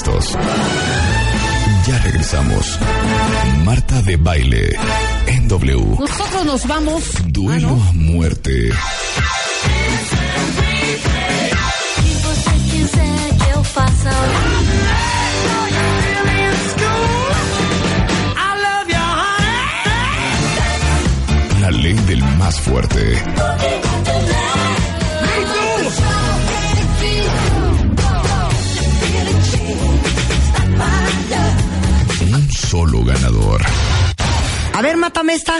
listos. 0.00 0.38
Ya 1.86 1.98
regresamos. 1.98 2.78
Marta 3.64 4.00
de 4.02 4.16
baile 4.16 4.70
en 5.26 5.48
W. 5.48 5.96
Nosotros 5.98 6.44
nos 6.46 6.66
vamos. 6.66 7.02
Duelo 7.26 7.68
Ah, 7.68 7.88
a 7.90 7.92
muerte. 7.92 8.70
La 21.60 21.70
ley 21.70 21.92
del 22.06 22.22
más 22.38 22.58
fuerte. 22.60 23.22
A 34.80 34.82
ver, 34.82 34.96
mátame 34.96 35.34
esta. 35.34 35.58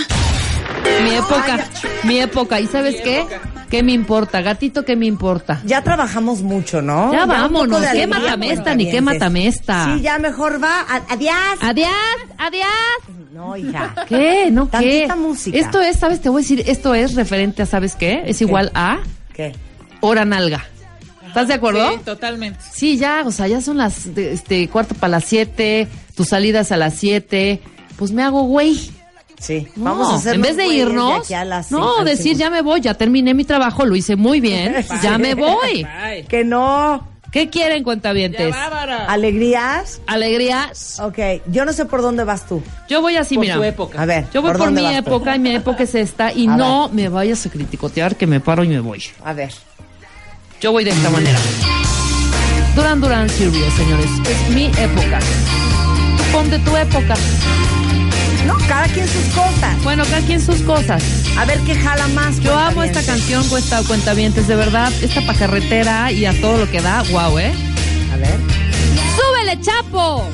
Mi 1.05 1.15
época, 1.15 1.69
mi 2.05 2.21
época. 2.21 2.59
¿Y 2.59 2.67
sabes 2.67 3.03
qué? 3.03 3.27
¿Qué 3.69 3.83
me 3.83 3.93
importa? 3.93 4.41
Gatito, 4.41 4.83
¿qué 4.87 4.97
me 4.97 5.05
importa? 5.05 5.61
Ya 5.67 5.83
trabajamos 5.83 6.41
mucho, 6.41 6.81
¿no? 6.81 7.13
Ya 7.13 7.25
un 7.25 7.29
vámonos. 7.29 7.85
¿Qué 7.93 8.07
mátame 8.07 8.51
esta 8.51 8.75
ni 8.75 8.91
qué 8.91 9.03
mátame 9.03 9.47
esta? 9.47 9.95
Sí, 9.95 10.01
ya 10.01 10.19
mejor 10.19 10.65
va. 10.65 10.87
Adiós. 11.11 11.35
Adiós, 11.61 11.91
adiós. 12.39 12.67
No, 13.35 13.59
hija. 13.59 13.95
¿Qué? 14.09 14.49
¿No 14.51 14.71
qué? 14.71 15.05
Tantita 15.07 15.17
música. 15.17 15.59
Esto 15.59 15.83
es, 15.83 15.99
¿sabes? 15.99 16.23
Te 16.23 16.31
voy 16.31 16.41
a 16.41 16.43
decir, 16.43 16.65
esto 16.67 16.95
es 16.95 17.15
referente 17.15 17.61
a, 17.61 17.67
¿sabes 17.67 17.97
qué? 17.97 18.23
Es 18.25 18.41
igual 18.41 18.71
a 18.75 19.01
¿Qué? 19.35 19.53
hora 20.01 20.25
nalga. 20.25 20.65
¿Estás 21.27 21.47
de 21.47 21.53
acuerdo? 21.53 21.93
Sí, 21.93 21.99
totalmente. 22.07 22.61
Sí, 22.73 22.97
ya, 22.97 23.25
o 23.27 23.33
sea, 23.33 23.49
ya 23.49 23.61
son 23.61 23.77
las, 23.77 24.07
este, 24.07 24.67
cuarto 24.69 24.95
para 24.95 25.11
las 25.11 25.25
siete, 25.27 25.89
tus 26.15 26.29
salidas 26.29 26.73
a 26.73 26.79
las 26.79 26.95
siete, 26.95 27.61
pues 27.99 28.13
me 28.13 28.23
hago 28.23 28.45
güey. 28.45 28.99
Sí. 29.41 29.67
No, 29.75 29.85
Vamos 29.85 30.13
a 30.13 30.17
hacer 30.17 30.35
en 30.35 30.43
vez 30.43 30.57
de 30.57 30.67
irnos, 30.67 31.27
no, 31.71 32.05
decir 32.05 32.37
ya 32.37 32.51
me 32.51 32.61
voy, 32.61 32.83
ya 32.83 32.93
terminé 32.95 33.33
mi 33.33 33.45
trabajo, 33.45 33.87
lo 33.87 33.97
hice 33.97 34.15
muy 34.15 34.39
bien, 34.39 34.85
ya 35.03 35.17
me 35.19 35.35
voy. 35.35 35.83
Bye. 35.85 36.25
Que 36.29 36.45
no. 36.45 37.09
¿Qué 37.33 37.49
quieren, 37.49 37.79
Ya 37.79 37.85
cuentavientes? 37.85 38.51
bárbara. 38.51 39.07
Alegrías. 39.07 40.01
Alegrías. 40.07 40.99
Ok. 41.01 41.19
Yo 41.47 41.65
no 41.65 41.73
sé 41.73 41.85
por 41.87 42.03
dónde 42.03 42.25
vas 42.25 42.47
tú. 42.47 42.61
Yo 42.89 43.01
voy 43.01 43.17
así, 43.17 43.37
Por 43.37 43.43
mira. 43.45 43.55
tu 43.57 43.63
época. 43.63 44.03
A 44.03 44.05
ver. 44.05 44.27
Yo 44.35 44.43
voy 44.43 44.53
por, 44.53 44.71
mi 44.73 44.83
tú? 44.83 44.89
época 44.89 45.37
y 45.37 45.39
mi 45.39 45.55
época 45.55 45.85
es 45.85 45.95
esta 45.95 46.33
y 46.33 46.47
A 46.49 46.57
no 46.57 46.89
me 46.93 47.09
vayas 47.09 47.47
a 47.47 47.51
criticotear 47.51 48.17
que 48.17 48.27
me 48.27 48.41
paro 48.41 48.65
y 48.65 48.69
me 48.69 48.81
voy. 48.81 49.03
A 49.25 49.33
ver. 49.33 49.53
Yo 50.61 50.73
voy 50.73 50.85
de 50.85 50.91
esta 50.91 51.09
manera. 51.09 51.39
Duran 52.75 53.01
Duran 53.01 53.29
Serious, 53.31 53.73
señores. 53.75 54.11
Es 54.29 54.51
mi 54.55 54.65
época. 54.67 55.21
Tú 56.19 56.23
pon 56.33 56.51
de 56.51 56.59
tu 56.59 56.77
época. 56.77 57.15
No, 58.51 58.67
cada 58.67 58.89
quien 58.89 59.07
sus 59.07 59.25
cosas. 59.33 59.83
Bueno, 59.85 60.03
cada 60.05 60.21
quien 60.23 60.41
sus 60.41 60.61
cosas. 60.63 61.03
A 61.39 61.45
ver 61.45 61.59
qué 61.61 61.75
jala 61.75 62.09
más. 62.09 62.41
Yo 62.41 62.59
amo 62.59 62.83
esta 62.83 63.01
canción, 63.03 63.47
cuesta 63.49 63.81
cuentavientes, 63.85 64.49
de 64.49 64.57
verdad. 64.57 64.93
Esta 65.01 65.25
pa' 65.25 65.35
carretera 65.35 66.11
y 66.11 66.25
a 66.25 66.33
todo 66.41 66.59
lo 66.59 66.71
que 66.71 66.81
da, 66.81 67.03
wow, 67.13 67.39
¿eh? 67.39 67.53
A 68.13 68.17
ver. 68.17 68.39
¡Súbele, 69.17 69.61
Chapo! 69.61 70.29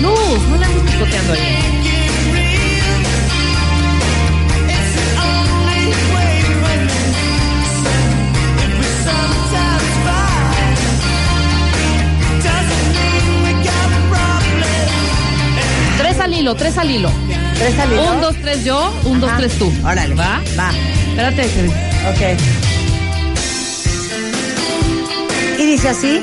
Luz, 0.00 0.48
no 0.48 0.56
la 0.56 0.66
andes 0.66 0.92
picoteando 0.92 1.32
ahí. 1.34 2.03
Hilo, 16.36 16.54
tres 16.54 16.76
al 16.78 16.90
hilo. 16.90 17.10
¿Tres 17.58 17.78
al 17.78 17.92
hilo? 17.92 18.12
Un, 18.12 18.20
dos, 18.20 18.36
tres 18.42 18.64
yo, 18.64 18.92
un, 19.04 19.20
dos, 19.20 19.30
tres 19.36 19.52
tú. 19.58 19.72
Órale. 19.84 20.14
¿Va? 20.14 20.42
Va. 20.58 20.70
Espérate, 21.10 21.44
Ok. 22.10 22.40
Y 25.58 25.66
dice 25.66 25.88
así. 25.88 26.20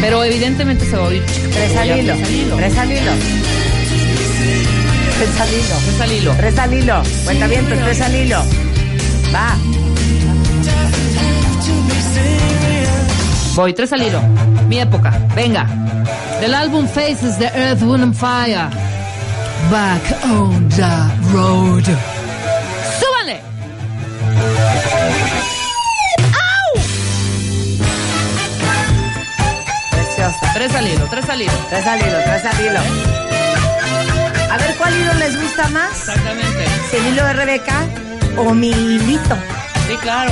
Pero 0.00 0.24
evidentemente 0.24 0.84
se 0.86 0.96
va 0.96 1.04
a 1.04 1.08
oír. 1.08 1.22
Tres 1.52 1.76
al 1.76 1.98
hilo. 2.00 2.14
Tres 2.14 2.28
al 2.28 2.34
hilo. 2.34 2.56
Tres 2.56 2.78
al 2.78 2.92
hilo. 2.92 3.12
Tres 5.18 5.40
al 5.40 5.52
hilo. 5.52 5.74
Tres 5.84 6.00
al 6.00 6.12
hilo. 6.12 6.34
Tres 6.38 6.58
al 6.58 6.74
hilo. 6.74 7.02
Cuenta 7.24 7.46
bien, 7.46 7.66
tres 7.66 8.00
al 8.00 8.14
hilo. 8.14 8.42
Va. 9.34 9.77
Voy, 13.58 13.74
tres 13.74 13.92
al 13.92 14.00
hilo. 14.00 14.22
Mi 14.68 14.78
época. 14.78 15.10
Venga. 15.34 15.66
Del 16.40 16.54
álbum 16.54 16.86
Faces 16.86 17.36
the 17.38 17.50
Earth, 17.56 17.82
Wind 17.82 18.04
and 18.04 18.14
Fire. 18.14 18.70
Back 19.68 20.00
on 20.26 20.68
the 20.68 21.32
road. 21.32 21.82
¡Súbanle! 23.00 23.40
Preciosa. 29.90 30.52
Tres 30.54 30.74
al 30.76 30.86
hilo, 30.86 31.06
tres 31.10 31.28
al 31.28 31.42
hilo. 31.42 31.52
Tres 31.68 31.86
al 31.88 31.98
hilo, 32.00 32.18
tres 32.24 32.44
al 32.44 32.60
hilo. 32.64 32.80
A 34.52 34.56
ver 34.56 34.76
cuál 34.76 34.94
hilo 35.00 35.14
les 35.14 35.36
gusta 35.36 35.68
más. 35.70 35.98
Exactamente. 35.98 36.64
Si 36.92 36.96
el 36.96 37.06
hilo 37.08 37.24
de 37.24 37.32
Rebeca 37.32 37.80
o 38.36 38.54
mi 38.54 38.68
hilito. 38.68 39.36
Sí, 39.88 39.96
claro. 40.00 40.30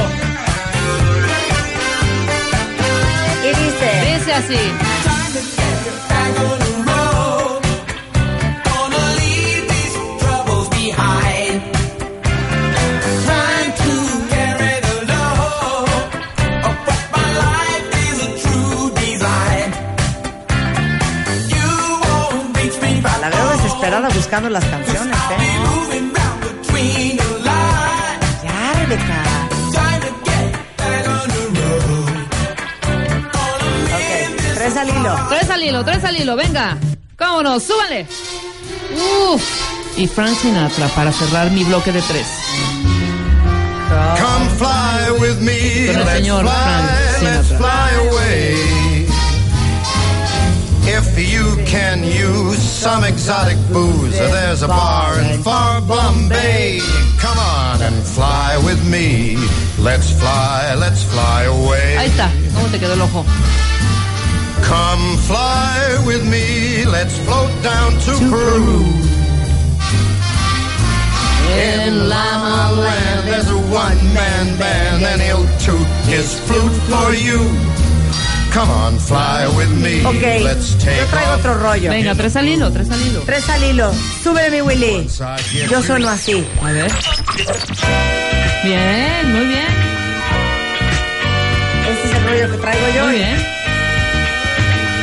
Y 3.47 3.49
dice. 3.49 4.19
Dice 4.19 4.33
así. 4.33 4.59
La 23.21 23.31
veo 23.31 23.49
desesperada 23.57 24.09
buscando 24.11 24.49
las 24.51 24.65
canciones, 24.67 24.86
tres 34.67 34.77
al 34.79 34.89
hilo. 34.89 35.15
Tres 35.29 35.51
al 35.51 35.63
hilo, 35.63 35.85
tres 35.85 36.05
al 36.05 36.17
hilo, 36.17 36.37
venga. 36.37 36.77
¿Cómo 37.17 37.43
no? 37.43 37.61
¡Súbanle! 37.61 38.07
Uf. 39.33 39.43
Y 39.97 40.07
Frank 40.09 40.37
Sinatra 40.37 40.89
para 40.89 41.13
cerrar 41.13 41.51
mi 41.53 41.63
bloque 41.65 41.93
de 41.93 42.03
tres. 42.03 42.27
Come 44.19 44.49
fly 44.59 45.21
with 45.21 45.39
me. 45.41 45.87
Con 45.87 45.97
el 46.01 46.05
Let's 46.05 46.19
señor 46.19 46.43
fly, 46.43 46.53
Frank 46.53 47.23
let's 47.23 47.49
Sinatra. 47.49 47.59
fly 47.59 48.09
away. 48.09 49.07
If 50.89 51.19
you 51.19 51.57
can 51.67 52.03
use 52.05 52.59
some 52.59 53.05
exotic 53.05 53.57
booze, 53.73 54.17
there's 54.19 54.63
a 54.63 54.69
bar 54.69 55.19
in 55.21 55.43
far 55.43 55.81
Bombay. 55.81 56.81
Come 57.21 57.39
on 57.39 57.83
and 57.83 58.03
fly 58.05 58.57
with 58.65 58.83
me. 58.89 59.37
Let's 59.79 60.11
fly, 60.11 60.75
let's 60.77 61.05
fly 61.05 61.45
away. 61.45 61.97
Ahí 61.99 62.09
está. 62.09 62.31
¿Cómo 62.55 62.67
te 62.69 62.79
quedó 62.81 62.95
el 62.95 63.03
ojo? 63.03 63.25
Come 64.67 65.17
fly 65.29 66.03
with 66.07 66.25
me. 66.29 66.85
Let's 66.85 67.17
float 67.25 67.53
down 67.63 67.93
to, 68.07 68.13
Peru. 68.31 68.83
In 71.57 72.09
Lama 72.09 72.73
Land, 72.75 73.29
there's 73.29 73.49
a 73.51 73.57
one-man 73.73 74.59
band, 74.59 75.05
and 75.05 75.21
he'll 75.23 75.47
toot 75.65 75.87
his 76.11 76.39
flute 76.41 76.79
for 76.91 77.15
you. 77.15 77.39
Come 78.51 78.69
on, 78.71 78.99
fly 78.99 79.47
with 79.57 79.71
me. 79.83 80.05
Ok, 80.05 80.43
Let's 80.43 80.73
yo 80.73 80.79
take 80.81 81.07
traigo 81.11 81.33
off. 81.35 81.39
otro 81.41 81.55
rollo. 81.63 81.91
Venga, 81.91 82.15
tres 82.15 82.35
al 82.37 82.49
hilo, 82.49 82.71
tres 82.73 82.91
al 82.91 83.01
hilo. 83.01 83.21
Tres 83.21 83.49
al 83.49 83.63
hilo. 83.63 83.93
Súbele, 84.23 84.51
mi 84.51 84.61
Willy. 84.63 85.09
Yo 85.71 85.83
sueno 85.83 86.09
así. 86.09 86.45
A 86.63 86.73
ver. 86.73 86.91
Bien, 88.65 89.33
muy 89.33 89.47
bien. 89.47 89.67
Este 91.89 92.09
es 92.09 92.15
el 92.17 92.25
rollo 92.25 92.51
que 92.53 92.59
traigo 92.59 92.87
yo. 92.97 93.05
Muy 93.07 93.15
bien. 93.15 93.56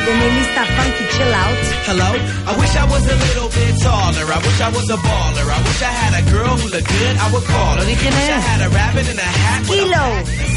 De 0.04 0.12
mi 0.12 0.28
lista 0.36 0.66
Funky 0.76 1.04
Chill 1.16 1.32
Out. 1.32 1.64
Hello? 1.88 2.10
I 2.46 2.52
wish 2.60 2.76
I 2.76 2.84
was 2.84 3.04
a 3.08 3.16
little 3.24 3.48
bit 3.48 3.74
taller. 3.80 4.26
I 4.28 4.38
wish 4.44 4.60
I 4.60 4.68
was 4.68 4.90
a 4.90 4.98
baller. 5.00 5.46
I 5.48 5.60
wish 5.64 5.80
I 5.80 5.92
had 6.02 6.12
a 6.20 6.30
girl 6.30 6.56
who 6.60 6.68
looked 6.68 6.88
good. 6.88 7.16
I 7.16 7.32
would 7.32 7.44
call 7.44 7.76
her. 7.76 7.80
En 7.80 7.88
Wish 7.88 8.30
I 8.36 8.40
had 8.50 8.60
a 8.66 8.68
rabbit 8.68 9.08
in 9.08 9.18
a 9.18 9.22
hat. 9.22 9.64
Kilo. 9.64 10.53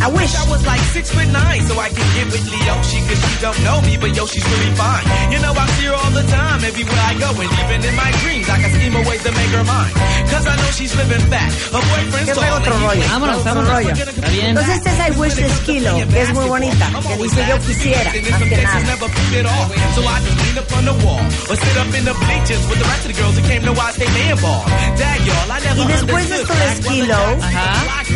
I 0.00 0.08
wish. 0.08 0.32
I 0.34 0.44
was 0.48 0.64
like 0.66 0.80
six 0.96 1.10
foot 1.12 1.28
nine, 1.28 1.60
so 1.68 1.78
I 1.78 1.88
could 1.88 2.10
get 2.16 2.26
with 2.32 2.44
Leoshi, 2.48 2.98
cause 3.08 3.20
she 3.20 3.34
don't 3.40 3.60
know 3.64 3.78
me, 3.82 3.96
but 4.00 4.10
yo, 4.16 4.24
she's 4.26 4.44
really 4.48 4.72
fine. 4.76 5.04
You 5.32 5.38
know, 5.44 5.52
I 5.52 5.66
see 5.76 5.86
her 5.86 5.94
all 5.94 6.10
the 6.10 6.24
time, 6.24 6.64
everywhere 6.64 7.04
I 7.04 7.14
go, 7.20 7.28
and 7.36 7.50
even 7.60 7.78
in 7.84 7.94
my 7.96 8.10
dreams, 8.24 8.48
I 8.48 8.56
can 8.62 8.70
scheme 8.74 8.96
a 8.96 9.02
way 9.08 9.18
to 9.18 9.30
make 9.32 9.52
her 9.52 9.64
mine. 9.64 9.92
Cause 10.32 10.46
I 10.46 10.54
know 10.56 10.70
she's 10.72 10.94
living 10.96 11.24
back. 11.28 11.50
Her 11.74 11.82
boyfriend's 11.84 12.28
¿Qué 12.30 12.34
fue 12.34 12.48
otro 12.50 12.72
stalling. 12.72 12.86
rollo? 12.86 13.06
Vámonos, 13.10 13.36
Otro 13.40 13.44
vámonos. 13.44 13.70
rollo. 13.70 13.92
Está 13.92 14.28
bien. 14.30 14.46
Entonces 14.56 14.76
este 14.76 14.90
es 14.90 14.98
I 15.00 15.10
Wish 15.20 15.34
This 15.34 15.58
Kilo, 15.66 15.92
que 16.08 16.20
es 16.22 16.32
muy 16.32 16.46
bonita, 16.46 16.86
que 17.06 17.16
dice 17.22 17.40
yo 17.48 17.56
quisiera, 17.60 18.04
más 18.30 18.42
que 18.42 18.56
nada. 18.56 18.80
never 18.80 19.08
picked 19.10 19.36
it 19.40 19.46
off. 19.46 19.68
So 19.94 20.00
I 20.00 20.16
just 20.24 20.38
lean 20.40 20.58
up 20.58 20.72
on 20.78 20.84
the 20.86 20.96
wall 21.04 21.20
or 21.50 21.56
sit 21.56 21.76
up 21.76 21.90
in 21.98 22.04
the 22.04 22.14
bleachers 22.14 22.62
with 22.70 22.78
the 22.78 22.88
rest 22.88 23.04
of 23.04 23.10
the 23.12 23.16
girls 23.20 23.34
who 23.36 23.42
came 23.48 23.62
to 23.68 23.72
watch 23.72 23.96
they 23.96 24.08
man 24.16 24.36
ball. 24.40 24.64
Dag 24.96 25.20
y'all, 25.26 25.50
I 25.50 25.58
never 25.60 25.82
Y 25.82 25.86
después 25.92 26.28
de 26.28 26.34
understood 26.40 26.40
esto 26.40 26.54
de 26.54 26.64
black 26.64 26.76
Skilo, 26.80 27.18
women 27.36 27.42
Ajá. 27.44 27.84
black 27.84 28.06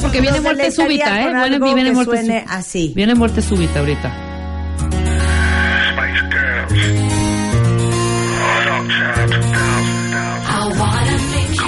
porque 0.00 0.20
viene 0.20 0.40
muerte 0.40 0.70
súbita, 0.70 1.20
¿eh? 1.22 1.58
Viene, 1.58 1.92
muerte 1.92 2.16
suene 2.16 2.44
sú- 2.46 2.52
así. 2.54 2.92
Viene 2.94 3.14
muerte 3.14 3.42
súbita 3.42 3.80
ahorita. 3.80 4.12
Spice 5.90 6.22
Girls. 6.30 6.72
Talk 8.64 8.86
Child 8.88 9.30
2000. 9.30 9.58
I 10.48 10.68
wanna 10.78 11.16
make 11.30 11.54
you 11.54 11.64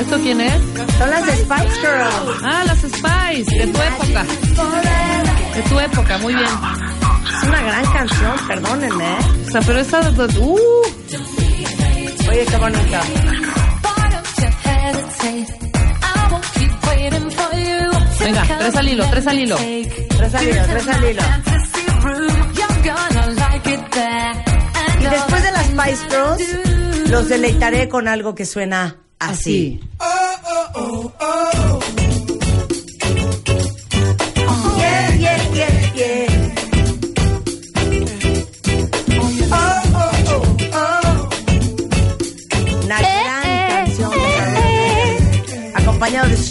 ¿Esto 0.00 0.16
quién 0.18 0.40
es? 0.40 0.60
son 0.98 1.10
las 1.10 1.22
Spice 1.24 1.80
Girls. 1.80 2.40
Ah, 2.42 2.62
las 2.66 2.78
Spice, 2.78 3.56
de 3.58 3.66
tu 3.72 3.80
época. 3.80 4.24
De 5.54 5.62
tu 5.68 5.80
época, 5.80 6.18
muy 6.18 6.34
bien. 6.34 6.48
Es 6.48 7.48
una 7.48 7.62
gran 7.62 7.84
canción, 7.92 8.32
perdónenme. 8.48 9.04
¿eh? 9.04 9.16
O 9.46 9.50
sea, 9.50 9.60
pero 9.62 9.78
esta... 9.80 10.00
Uh, 10.00 10.58
Oye, 12.28 12.44
qué 12.46 12.56
bonita. 12.56 13.00
Venga, 18.20 18.42
tres 18.58 18.76
al 18.76 18.88
hilo, 18.88 19.04
tres 19.10 19.26
al 19.26 19.38
hilo. 19.38 19.56
Tres 19.56 20.34
al 20.34 20.48
hilo, 20.48 20.62
tres 20.66 20.88
al 20.88 21.10
hilo. 21.10 21.22
Y 25.00 25.04
después 25.06 25.42
de 25.42 25.52
las 25.52 25.66
Spice 25.66 26.08
Girls, 26.10 27.10
los 27.10 27.28
deleitaré 27.28 27.88
con 27.88 28.08
algo 28.08 28.34
que 28.34 28.46
suena 28.46 28.96
así. 29.18 29.80
Yeah, 30.00 31.83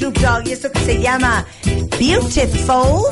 Snoop 0.03 0.17
Dogg 0.17 0.47
y 0.49 0.51
esto 0.51 0.69
que 0.69 0.79
se 0.79 0.99
llama 0.99 1.45
Beautiful. 1.97 3.05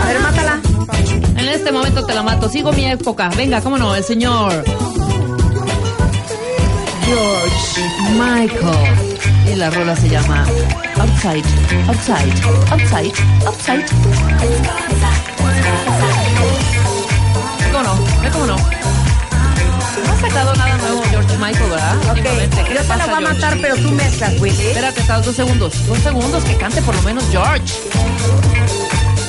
A 0.00 0.06
ver, 0.06 0.20
mátala. 0.20 0.60
En 1.36 1.48
este 1.48 1.70
momento 1.70 2.04
te 2.04 2.12
la 2.12 2.24
mato. 2.24 2.48
Sigo 2.48 2.72
mi 2.72 2.86
época. 2.86 3.30
Venga, 3.36 3.60
cómo 3.60 3.78
no, 3.78 3.94
el 3.94 4.02
señor 4.02 4.64
George 7.06 7.82
Michael. 8.14 9.52
Y 9.52 9.54
la 9.54 9.70
rola 9.70 9.94
se 9.94 10.08
llama 10.08 10.44
Outside, 10.98 11.44
Outside, 11.86 12.32
Outside, 12.72 13.12
Outside. 13.46 14.93
Matar, 23.24 23.58
pero 23.60 23.74
tú 23.76 23.90
mezclas, 23.90 24.32
Willy. 24.40 24.66
Espérate, 24.68 25.00
está, 25.00 25.20
dos 25.20 25.34
segundos. 25.34 25.86
Dos 25.86 25.98
segundos, 25.98 26.44
que 26.44 26.56
cante 26.56 26.80
por 26.82 26.94
lo 26.94 27.02
menos 27.02 27.24
George. 27.30 27.62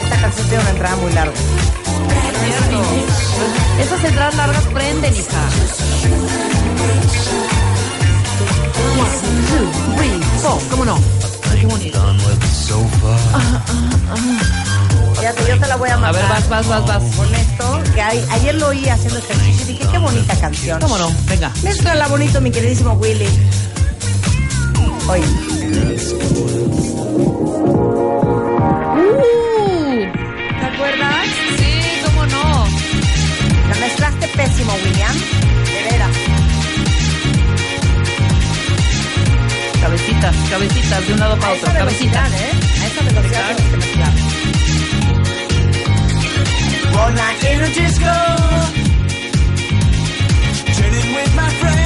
Esta 0.03 0.18
canción 0.21 0.47
tiene 0.47 0.62
una 0.63 0.69
entrada 0.71 0.95
muy 0.97 1.12
larga. 1.13 1.33
Esas 3.81 4.03
entradas 4.03 4.36
largas 4.36 4.63
prenden, 4.74 5.13
hija. 5.13 5.42
One, 8.97 9.09
two, 9.50 9.95
three, 9.98 10.21
four. 10.41 10.59
¿Cómo 10.69 10.86
no? 10.86 11.00
Ay, 11.51 11.59
qué 11.62 11.65
bonito. 11.68 12.15
Fíjate, 15.18 15.44
yo 15.48 15.59
te 15.59 15.68
la 15.68 15.75
voy 15.77 15.89
a 15.89 15.94
A 15.95 15.98
matar. 15.98 16.13
ver, 16.15 16.30
vas, 16.30 16.50
vas, 16.50 16.68
vas, 16.68 16.86
vas. 16.86 17.15
Con 17.15 17.33
esto, 17.36 17.81
que 17.94 18.01
hay- 18.01 18.25
ayer 18.31 18.56
lo 18.56 18.68
oí 18.68 18.88
haciendo 18.89 19.19
ejercicio 19.19 19.63
y 19.63 19.74
dije, 19.74 19.88
qué 19.91 19.98
bonita 19.98 20.36
canción. 20.39 20.80
¿Cómo 20.81 20.98
no? 20.98 21.09
Venga. 21.27 21.51
Mézclala 21.63 22.07
bonito, 22.07 22.41
mi 22.41 22.51
queridísimo 22.51 22.94
Willy. 22.94 23.27
Oye, 25.07 25.25
Uh, 28.98 30.06
¿te 30.60 30.66
acuerdas? 30.66 31.25
sí, 31.57 31.72
cómo 32.06 32.25
no. 32.25 32.66
La 33.69 33.75
mezclaste 33.80 34.28
pésimo, 34.30 34.74
William. 34.84 35.16
De 35.66 35.81
veras. 35.92 36.16
Cabecitas, 39.81 40.36
cabecitas, 40.50 41.08
de 41.08 41.13
un 41.13 41.19
lado 41.19 41.36
para 41.38 41.50
A 41.50 41.54
otro. 41.54 41.74
Cabecitas. 41.74 42.31
¿eh? 42.34 42.51
A 42.81 42.88
esa 42.88 43.01
velocidad 43.04 43.56
tienes 43.56 43.72
que 43.72 43.78
mezclar. 43.78 44.13
One 47.06 47.16
night 47.16 47.44
in 47.44 47.62
a 47.62 47.68
disco. 47.68 48.13
Chilling 50.75 51.13
with 51.16 51.36
my 51.36 51.50
friends. 51.60 51.85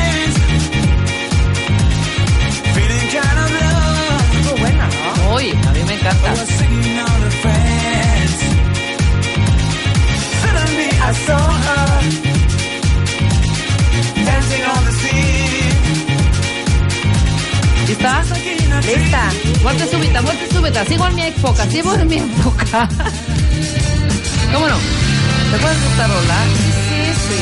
Scene. 14.91 15.59
¿Lista? 17.87 18.23
Lista. 18.85 19.31
Muerte 19.61 19.87
súbita, 19.89 20.21
muerte 20.21 20.47
súbita. 20.51 20.85
Sigo 20.85 21.07
en 21.07 21.15
mi 21.15 21.23
época, 21.23 21.69
sigo 21.69 21.93
en 21.95 22.07
mi 22.07 22.17
época. 22.17 22.87
¿Cómo 24.53 24.67
no? 24.67 24.77
¿Te 25.51 25.57
puedes 25.59 25.77
esta 25.77 26.07
rola? 26.07 26.45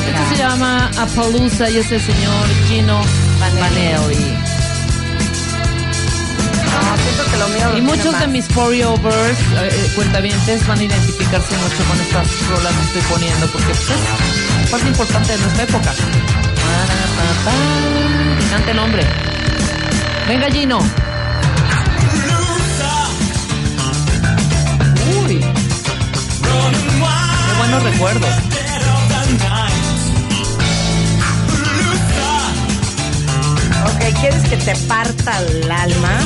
Esto 0.08 0.30
se 0.30 0.38
llama 0.38 0.90
Apalooza 0.98 1.70
y 1.70 1.78
es 1.78 1.92
el 1.92 2.02
señor 2.02 2.48
Gino 2.68 3.02
Vanelli. 3.40 4.57
No, 6.82 6.98
siento 7.04 7.24
que 7.32 7.38
lo 7.38 7.48
mío 7.50 7.70
lo 7.72 7.78
Y 7.78 7.82
muchos 7.82 8.12
más. 8.14 8.22
de 8.22 8.28
mis 8.28 8.48
40 8.50 8.90
overs, 8.90 9.40
eh, 9.40 9.70
eh, 9.72 9.92
cuentavientes, 9.96 10.66
van 10.68 10.80
a 10.80 10.84
identificarse 10.84 11.56
mucho 11.58 11.84
con 11.86 12.00
estas 12.00 12.28
rolas 12.50 12.74
que 12.74 12.84
estoy 12.84 13.02
poniendo 13.14 13.48
porque 13.48 13.68
pues, 13.68 13.90
es 13.90 14.70
parte 14.70 14.88
importante 14.88 15.32
de 15.34 15.38
nuestra 15.40 15.64
época. 15.64 15.94
Que 18.40 18.46
cante 18.50 18.72
el 18.72 18.80
hombre. 18.80 19.04
Venga, 20.28 20.50
Gino. 20.52 20.80
Uy. 25.24 25.40
Qué 25.40 27.54
buenos 27.58 27.84
recuerdos. 27.84 28.30
Ok, 33.86 34.20
¿quieres 34.20 34.44
que 34.50 34.58
te 34.58 34.76
parta 34.88 35.40
el 35.40 35.72
alma? 35.72 36.20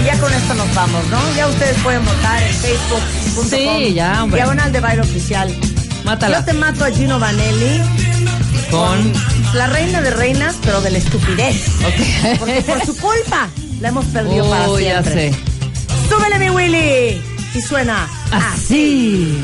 Y 0.00 0.04
ya 0.04 0.18
con 0.18 0.32
esto 0.32 0.54
nos 0.54 0.74
vamos, 0.74 1.04
¿no? 1.10 1.18
Ya 1.36 1.46
ustedes 1.48 1.76
pueden 1.82 2.04
votar 2.04 2.42
en 2.42 2.52
Facebook.com. 2.54 3.48
Sí, 3.48 3.94
ya, 3.94 4.22
hombre. 4.24 4.38
Diagonal 4.38 4.72
de 4.72 4.80
baile 4.80 5.02
oficial. 5.02 5.54
Mátala. 6.04 6.38
Yo 6.40 6.44
te 6.44 6.52
mato 6.52 6.84
a 6.84 6.90
Gino 6.90 7.18
Vanelli, 7.18 7.80
Con. 8.70 9.12
la 9.54 9.66
reina 9.68 10.00
de 10.02 10.10
reinas, 10.10 10.56
pero 10.62 10.80
de 10.80 10.90
la 10.90 10.98
estupidez. 10.98 11.68
Ok. 11.86 12.38
Porque 12.38 12.62
por 12.62 12.84
su 12.84 12.96
culpa 12.98 13.48
la 13.80 13.88
hemos 13.88 14.04
perdido 14.06 14.48
para 14.50 14.68
Oh, 14.68 14.78
ya 14.78 15.02
siempre. 15.02 15.32
sé. 15.32 15.38
¡Súbele, 16.08 16.38
mi 16.38 16.50
Willy! 16.50 17.22
Y 17.54 17.60
suena 17.62 18.06
Así. 18.32 19.38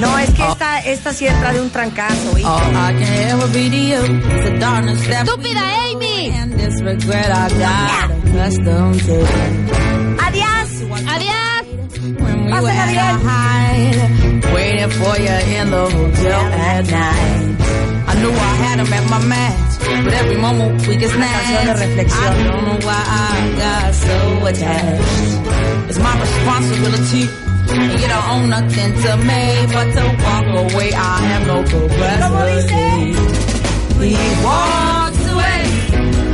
No, 0.00 0.18
es 0.18 0.30
que 0.30 0.42
esta, 0.48 0.78
esta 0.80 1.12
sí 1.12 1.26
entra 1.26 1.52
de 1.52 1.60
un 1.60 1.70
trancazo, 1.70 2.38
hijo. 2.38 2.48
Oh. 2.50 2.58
I 2.70 2.92
can 2.92 3.02
ever 3.30 3.46
be 3.52 3.68
to 3.70 3.76
you. 3.76 4.02
The 4.42 4.58
darkness 4.58 5.06
that 5.08 5.26
¡Estúpida 5.26 5.62
Amy! 5.90 6.30
and 6.34 6.52
this 6.54 6.80
regret 6.82 7.30
I 7.30 7.48
got 7.50 8.10
accustomed 8.10 9.00
to. 9.06 9.26
¡Adiós! 10.18 10.68
¡Adiós! 11.06 11.66
When 12.18 12.46
we 12.46 12.52
were 12.52 12.60
Pásala 12.60 12.72
at 12.72 12.88
bien. 12.88 12.98
a 12.98 13.18
high, 13.28 14.54
waiting 14.54 14.90
for 14.90 15.14
you 15.20 15.36
in 15.60 15.70
the 15.70 15.84
hotel 15.90 16.40
at 16.40 16.84
night. 16.90 18.08
I 18.08 18.14
knew 18.20 18.30
I 18.30 18.54
had 18.64 18.78
him 18.80 18.92
at 18.92 19.10
my 19.10 19.20
match, 19.26 20.04
but 20.04 20.12
every 20.14 20.36
moment 20.36 20.86
we 20.88 20.96
get 20.96 21.10
canción 21.10 21.20
de 21.20 21.74
snatched. 21.74 21.80
reflexión. 21.80 22.32
I 22.32 22.44
don't 22.48 22.64
know 22.64 22.78
why 22.86 23.02
I 23.06 23.54
got 23.62 23.94
so 23.94 24.46
attached. 24.46 25.90
It's 25.90 25.98
my 25.98 26.14
responsibility. 26.20 27.28
You 27.72 28.06
don't 28.08 28.28
own 28.34 28.50
nothing 28.50 28.92
to 29.02 29.16
me 29.28 29.42
but 29.72 29.88
to 29.96 30.04
walk 30.24 30.46
away. 30.72 30.92
I 30.92 31.18
have 31.30 31.46
no 31.46 31.62
progress. 31.64 32.70
He 34.00 34.16
walks 34.44 35.22
away. 35.32 35.62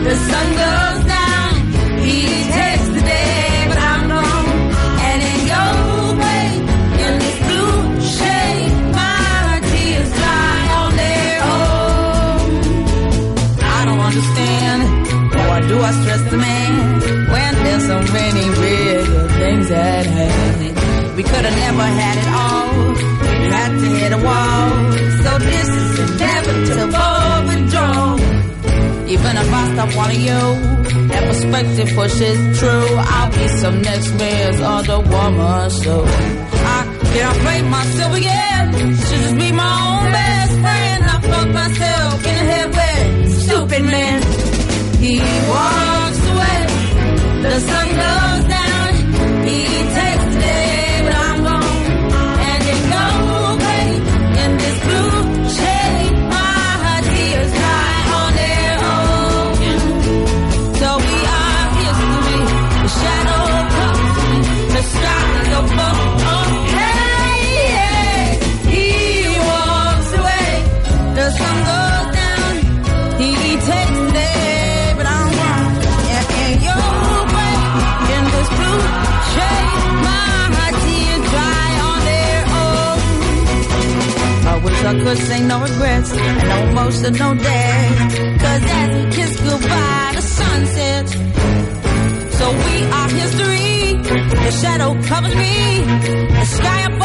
The 0.04 0.14
sun 0.28 0.47
goes 0.59 0.68
if 29.88 29.97
I 29.97 29.97
stop 29.97 29.97
wanting 29.97 30.21
you, 30.21 31.09
that 31.09 31.25
perspective 31.28 31.88
pushes 31.95 32.59
true. 32.59 32.97
I'll 32.99 33.30
be 33.30 33.49
some 33.49 33.83
next 33.83 34.14
man's 34.14 34.61
other 34.61 35.00
woman, 35.00 35.71
so 35.71 36.04
I 36.04 36.99
can't 37.12 37.38
play 37.38 37.62
myself 37.62 38.16
again. 38.16 38.73
Should 38.73 39.21
just 39.21 39.37
be 39.37 39.52
my 39.52 39.73
own 39.88 40.12
best 40.12 40.52
friend. 40.52 41.04
I 41.04 41.21
fuck 41.21 41.49
myself 41.49 42.26
in 42.26 42.35
the 42.35 42.52
head 42.52 42.68
with 42.71 43.42
stupid 43.42 43.83
man. 43.85 44.23
He 44.99 45.21
walks 45.49 46.21
away, 46.33 46.61
the 47.42 47.61
sun 47.61 47.88
goes 47.88 48.48
could 85.09 85.19
say 85.27 85.41
no 85.41 85.59
regrets 85.62 86.12
and 86.12 86.49
no 86.50 86.59
emotional 86.69 87.35
day. 87.35 87.88
Cause 88.43 88.62
as 88.79 88.88
we 88.95 89.03
kiss 89.17 89.41
goodbye, 89.41 90.12
the 90.15 90.21
sun 90.37 90.67
sets. 90.77 91.12
So 92.38 92.47
we 92.65 92.75
are 92.99 93.09
history. 93.21 93.69
The 94.45 94.53
shadow 94.61 94.91
covers 95.11 95.35
me. 95.35 95.55
The 96.41 96.45
sky 96.57 96.81
above 96.83 96.98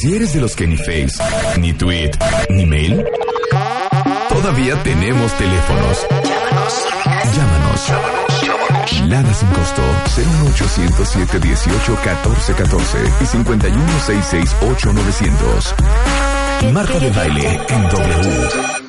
Si 0.00 0.14
eres 0.14 0.32
de 0.32 0.40
los 0.40 0.54
que 0.54 0.64
ni 0.64 0.76
Face, 0.76 1.20
ni 1.58 1.72
Tweet, 1.72 2.12
ni 2.50 2.64
Mail, 2.66 3.04
todavía 4.28 4.80
tenemos 4.84 5.32
teléfonos. 5.36 6.06
Llámanos. 7.34 7.92
Lada 9.08 9.34
sin 9.34 9.48
costo 9.48 9.82
01807 10.16 11.40
18 11.40 11.98
14 12.04 12.52
14 12.54 12.98
y 13.22 13.26
51 13.26 14.00
668 14.06 14.92
900. 14.92 15.74
Marta 16.72 16.98
de 17.00 17.10
baile 17.10 17.60
en 17.68 17.82
W. 17.88 18.87